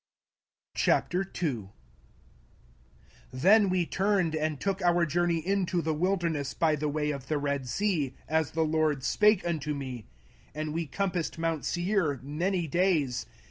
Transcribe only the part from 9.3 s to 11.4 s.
unto me: and we compassed